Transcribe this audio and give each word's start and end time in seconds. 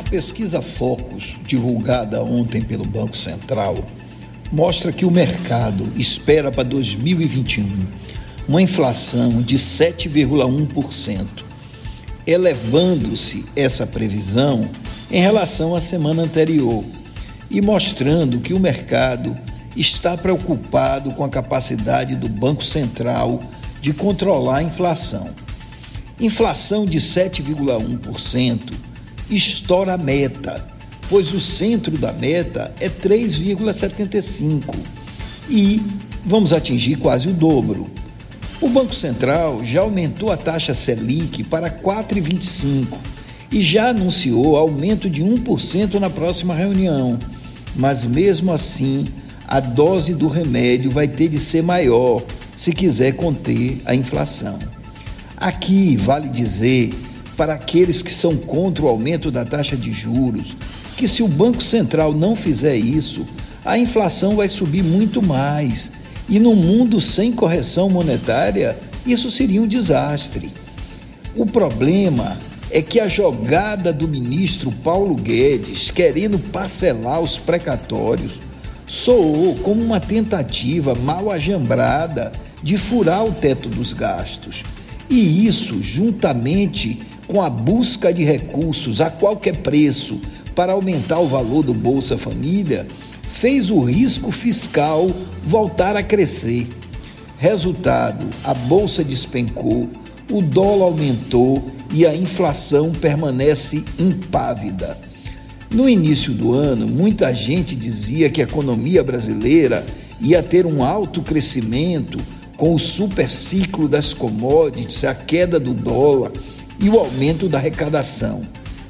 A 0.00 0.02
pesquisa 0.02 0.62
Focus, 0.62 1.36
divulgada 1.46 2.24
ontem 2.24 2.62
pelo 2.62 2.86
Banco 2.86 3.14
Central, 3.14 3.76
mostra 4.50 4.90
que 4.90 5.04
o 5.04 5.10
mercado 5.10 5.86
espera 5.94 6.50
para 6.50 6.64
2021 6.64 7.86
uma 8.48 8.62
inflação 8.62 9.42
de 9.42 9.58
7,1%, 9.58 11.44
elevando-se 12.26 13.44
essa 13.54 13.86
previsão 13.86 14.70
em 15.10 15.20
relação 15.20 15.76
à 15.76 15.82
semana 15.82 16.22
anterior 16.22 16.82
e 17.50 17.60
mostrando 17.60 18.40
que 18.40 18.54
o 18.54 18.58
mercado 18.58 19.36
está 19.76 20.16
preocupado 20.16 21.10
com 21.10 21.24
a 21.24 21.28
capacidade 21.28 22.16
do 22.16 22.28
Banco 22.28 22.64
Central 22.64 23.38
de 23.82 23.92
controlar 23.92 24.56
a 24.56 24.62
inflação. 24.62 25.28
Inflação 26.18 26.86
de 26.86 26.98
7,1% 26.98 28.89
estoura 29.30 29.94
a 29.94 29.98
meta, 29.98 30.66
pois 31.08 31.32
o 31.32 31.40
centro 31.40 31.96
da 31.96 32.12
meta 32.12 32.74
é 32.80 32.88
3,75 32.88 34.74
e 35.48 35.80
vamos 36.24 36.52
atingir 36.52 36.96
quase 36.96 37.28
o 37.28 37.32
dobro. 37.32 37.90
O 38.60 38.68
Banco 38.68 38.94
Central 38.94 39.64
já 39.64 39.80
aumentou 39.80 40.30
a 40.30 40.36
taxa 40.36 40.74
Selic 40.74 41.42
para 41.44 41.70
4,25 41.70 42.98
e 43.50 43.62
já 43.62 43.88
anunciou 43.88 44.56
aumento 44.56 45.08
de 45.08 45.22
1% 45.22 45.94
na 45.94 46.10
próxima 46.10 46.54
reunião. 46.54 47.18
Mas 47.74 48.04
mesmo 48.04 48.52
assim, 48.52 49.04
a 49.48 49.60
dose 49.60 50.14
do 50.14 50.28
remédio 50.28 50.90
vai 50.90 51.08
ter 51.08 51.28
de 51.28 51.40
ser 51.40 51.62
maior 51.62 52.22
se 52.54 52.72
quiser 52.72 53.16
conter 53.16 53.80
a 53.86 53.94
inflação. 53.94 54.58
Aqui 55.36 55.96
vale 55.96 56.28
dizer 56.28 56.90
para 57.40 57.54
aqueles 57.54 58.02
que 58.02 58.12
são 58.12 58.36
contra 58.36 58.84
o 58.84 58.88
aumento 58.88 59.30
da 59.30 59.46
taxa 59.46 59.74
de 59.74 59.90
juros 59.90 60.54
que 60.94 61.08
se 61.08 61.22
o 61.22 61.26
Banco 61.26 61.62
Central 61.62 62.12
não 62.12 62.36
fizer 62.36 62.76
isso, 62.76 63.24
a 63.64 63.78
inflação 63.78 64.36
vai 64.36 64.46
subir 64.46 64.84
muito 64.84 65.22
mais. 65.22 65.90
E 66.28 66.38
no 66.38 66.54
mundo 66.54 67.00
sem 67.00 67.32
correção 67.32 67.88
monetária, 67.88 68.78
isso 69.06 69.30
seria 69.30 69.62
um 69.62 69.66
desastre. 69.66 70.52
O 71.34 71.46
problema 71.46 72.36
é 72.70 72.82
que 72.82 73.00
a 73.00 73.08
jogada 73.08 73.90
do 73.90 74.06
ministro 74.06 74.70
Paulo 74.70 75.14
Guedes 75.14 75.90
querendo 75.90 76.38
parcelar 76.38 77.22
os 77.22 77.38
precatórios 77.38 78.32
soou 78.84 79.54
como 79.62 79.82
uma 79.82 79.98
tentativa 79.98 80.94
mal 80.94 81.30
ajambrada 81.30 82.32
de 82.62 82.76
furar 82.76 83.24
o 83.24 83.32
teto 83.32 83.70
dos 83.70 83.94
gastos. 83.94 84.62
E 85.08 85.46
isso, 85.46 85.82
juntamente 85.82 87.00
com 87.30 87.40
a 87.40 87.48
busca 87.48 88.12
de 88.12 88.24
recursos 88.24 89.00
a 89.00 89.08
qualquer 89.08 89.56
preço 89.58 90.20
para 90.52 90.72
aumentar 90.72 91.20
o 91.20 91.28
valor 91.28 91.62
do 91.62 91.72
Bolsa 91.72 92.18
Família, 92.18 92.84
fez 93.22 93.70
o 93.70 93.80
risco 93.80 94.32
fiscal 94.32 95.08
voltar 95.44 95.94
a 95.96 96.02
crescer. 96.02 96.66
Resultado: 97.38 98.26
a 98.42 98.52
bolsa 98.52 99.04
despencou, 99.04 99.88
o 100.28 100.42
dólar 100.42 100.86
aumentou 100.86 101.70
e 101.94 102.04
a 102.04 102.14
inflação 102.14 102.90
permanece 102.90 103.84
impávida. 103.96 104.98
No 105.72 105.88
início 105.88 106.32
do 106.32 106.52
ano, 106.52 106.88
muita 106.88 107.32
gente 107.32 107.76
dizia 107.76 108.28
que 108.28 108.40
a 108.40 108.44
economia 108.44 109.04
brasileira 109.04 109.86
ia 110.20 110.42
ter 110.42 110.66
um 110.66 110.82
alto 110.82 111.22
crescimento 111.22 112.18
com 112.56 112.74
o 112.74 112.78
superciclo 112.78 113.88
das 113.88 114.12
commodities, 114.12 115.04
a 115.04 115.14
queda 115.14 115.60
do 115.60 115.72
dólar 115.72 116.32
e 116.82 116.88
o 116.88 116.98
aumento 116.98 117.48
da 117.48 117.58
arrecadação. 117.58 118.40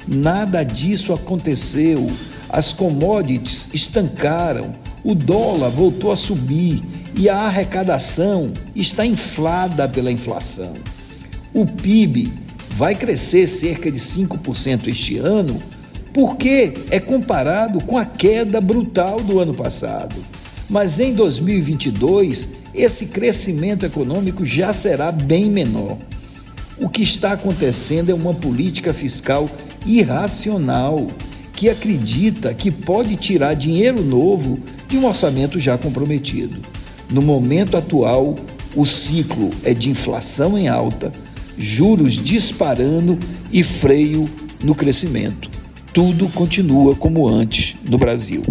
Nada 0.07 0.63
disso 0.63 1.13
aconteceu. 1.13 2.09
As 2.49 2.73
commodities 2.73 3.67
estancaram, 3.73 4.71
o 5.03 5.15
dólar 5.15 5.69
voltou 5.69 6.11
a 6.11 6.15
subir 6.15 6.81
e 7.15 7.29
a 7.29 7.37
arrecadação 7.37 8.51
está 8.75 9.05
inflada 9.05 9.87
pela 9.87 10.11
inflação. 10.11 10.73
O 11.53 11.65
PIB 11.65 12.33
vai 12.77 12.95
crescer 12.95 13.47
cerca 13.47 13.91
de 13.91 13.99
5% 13.99 14.87
este 14.87 15.17
ano 15.17 15.61
porque 16.13 16.73
é 16.89 16.99
comparado 16.99 17.81
com 17.83 17.97
a 17.97 18.05
queda 18.05 18.59
brutal 18.59 19.21
do 19.21 19.39
ano 19.39 19.53
passado. 19.53 20.15
Mas 20.69 20.99
em 20.99 21.13
2022, 21.13 22.47
esse 22.73 23.05
crescimento 23.05 23.85
econômico 23.85 24.45
já 24.45 24.73
será 24.73 25.11
bem 25.11 25.49
menor. 25.49 25.97
O 26.81 26.89
que 26.89 27.03
está 27.03 27.33
acontecendo 27.33 28.09
é 28.09 28.13
uma 28.13 28.33
política 28.33 28.91
fiscal 28.91 29.47
irracional 29.85 31.05
que 31.53 31.69
acredita 31.69 32.55
que 32.55 32.71
pode 32.71 33.15
tirar 33.17 33.53
dinheiro 33.53 34.03
novo 34.03 34.57
de 34.87 34.97
um 34.97 35.05
orçamento 35.05 35.59
já 35.59 35.77
comprometido. 35.77 36.59
No 37.11 37.21
momento 37.21 37.77
atual, 37.77 38.33
o 38.75 38.83
ciclo 38.83 39.51
é 39.63 39.75
de 39.75 39.91
inflação 39.91 40.57
em 40.57 40.69
alta, 40.69 41.11
juros 41.55 42.13
disparando 42.13 43.19
e 43.51 43.63
freio 43.63 44.27
no 44.63 44.73
crescimento. 44.73 45.51
Tudo 45.93 46.27
continua 46.29 46.95
como 46.95 47.27
antes 47.27 47.75
no 47.87 47.99
Brasil. 47.99 48.41